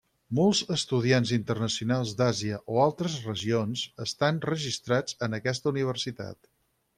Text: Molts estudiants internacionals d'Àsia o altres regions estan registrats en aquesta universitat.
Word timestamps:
Molts 0.37 0.59
estudiants 0.75 1.33
internacionals 1.35 2.13
d'Àsia 2.21 2.57
o 2.75 2.79
altres 2.85 3.17
regions 3.29 3.85
estan 4.07 4.41
registrats 4.49 5.19
en 5.29 5.39
aquesta 5.41 5.73
universitat. 5.75 6.53